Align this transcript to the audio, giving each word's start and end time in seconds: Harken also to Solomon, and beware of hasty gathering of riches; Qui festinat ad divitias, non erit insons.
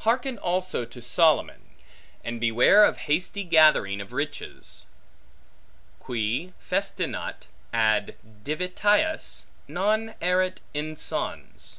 Harken 0.00 0.36
also 0.36 0.84
to 0.84 1.00
Solomon, 1.00 1.70
and 2.22 2.38
beware 2.38 2.84
of 2.84 2.98
hasty 3.08 3.44
gathering 3.44 3.98
of 3.98 4.12
riches; 4.12 4.84
Qui 6.00 6.52
festinat 6.62 7.46
ad 7.72 8.16
divitias, 8.44 9.46
non 9.68 10.14
erit 10.20 10.60
insons. 10.74 11.78